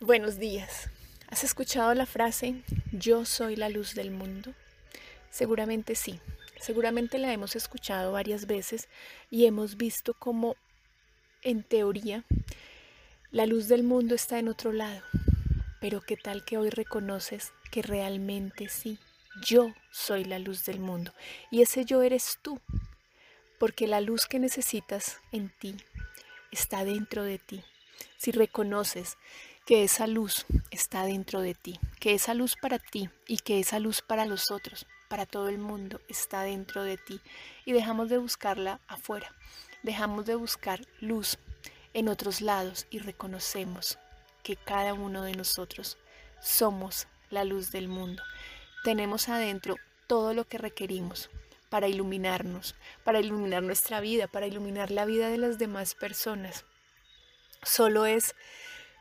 [0.00, 0.90] Buenos días.
[1.30, 4.52] ¿Has escuchado la frase yo soy la luz del mundo?
[5.30, 6.20] Seguramente sí.
[6.60, 8.90] Seguramente la hemos escuchado varias veces
[9.30, 10.56] y hemos visto cómo,
[11.40, 12.26] en teoría,
[13.30, 15.00] la luz del mundo está en otro lado.
[15.80, 18.98] Pero ¿qué tal que hoy reconoces que realmente sí?
[19.46, 21.14] Yo soy la luz del mundo
[21.50, 22.60] y ese yo eres tú,
[23.58, 25.74] porque la luz que necesitas en ti
[26.52, 27.64] está dentro de ti.
[28.18, 29.16] Si reconoces
[29.66, 33.80] que esa luz está dentro de ti, que esa luz para ti y que esa
[33.80, 37.20] luz para los otros, para todo el mundo, está dentro de ti
[37.64, 39.34] y dejamos de buscarla afuera,
[39.82, 41.38] dejamos de buscar luz
[41.94, 43.98] en otros lados y reconocemos
[44.44, 45.98] que cada uno de nosotros
[46.40, 48.22] somos la luz del mundo.
[48.84, 49.74] Tenemos adentro
[50.06, 51.28] todo lo que requerimos
[51.70, 56.64] para iluminarnos, para iluminar nuestra vida, para iluminar la vida de las demás personas.
[57.64, 58.36] Solo es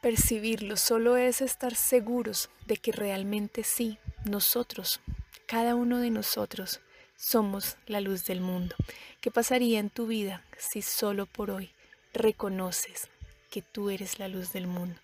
[0.00, 5.00] Percibirlo solo es estar seguros de que realmente sí, nosotros,
[5.46, 6.78] cada uno de nosotros,
[7.16, 8.76] somos la luz del mundo.
[9.20, 11.72] ¿Qué pasaría en tu vida si solo por hoy
[12.14, 13.08] reconoces
[13.50, 15.00] que tú eres la luz del mundo?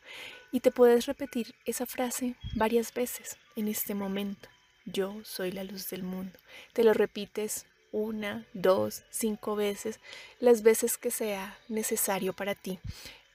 [0.52, 4.48] Y te puedes repetir esa frase varias veces en este momento.
[4.84, 6.38] Yo soy la luz del mundo.
[6.72, 9.98] Te lo repites una, dos, cinco veces,
[10.38, 12.78] las veces que sea necesario para ti,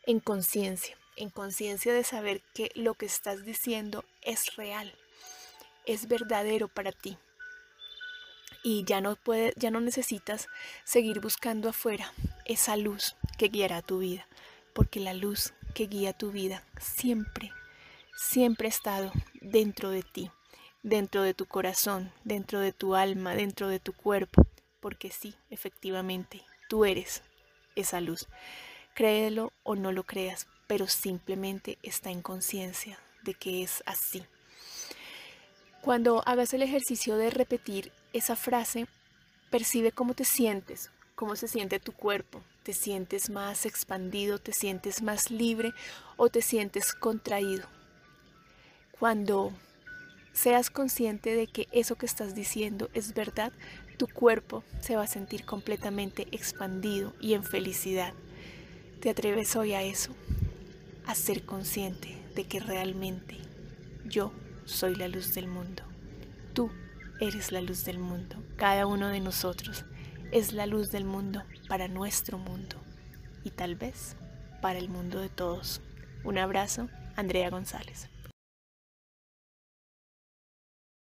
[0.06, 4.96] en conciencia en conciencia de saber que lo que estás diciendo es real,
[5.86, 7.18] es verdadero para ti.
[8.64, 10.48] Y ya no puede, ya no necesitas
[10.86, 12.14] seguir buscando afuera
[12.46, 14.28] esa luz que guiará tu vida,
[14.74, 17.52] porque la luz que guía tu vida siempre,
[18.16, 19.12] siempre ha estado
[19.42, 20.32] dentro de ti,
[20.84, 24.48] dentro de tu corazón, dentro de tu alma, dentro de tu cuerpo,
[24.80, 27.24] porque sí, efectivamente, tú eres
[27.76, 28.28] esa luz.
[28.94, 34.24] Créelo o no lo creas, pero simplemente está en conciencia de que es así.
[35.82, 38.86] Cuando hagas el ejercicio de repetir esa frase,
[39.50, 42.44] percibe cómo te sientes, cómo se siente tu cuerpo.
[42.62, 45.74] ¿Te sientes más expandido, te sientes más libre
[46.18, 47.68] o te sientes contraído?
[49.00, 49.52] Cuando
[50.34, 53.54] seas consciente de que eso que estás diciendo es verdad,
[53.98, 58.14] tu cuerpo se va a sentir completamente expandido y en felicidad.
[59.00, 60.14] ¿Te atreves hoy a eso?
[61.10, 63.36] A ser consciente de que realmente
[64.06, 64.32] yo
[64.66, 65.82] soy la luz del mundo.
[66.54, 66.70] Tú
[67.20, 68.36] eres la luz del mundo.
[68.58, 69.86] Cada uno de nosotros
[70.32, 72.76] es la luz del mundo para nuestro mundo
[73.44, 74.18] y tal vez
[74.62, 75.82] para el mundo de todos.
[76.24, 78.08] Un abrazo, Andrea González.